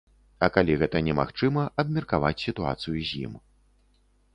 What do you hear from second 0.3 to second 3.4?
А калі гэта немагчыма, абмеркаваць сітуацыю з ім.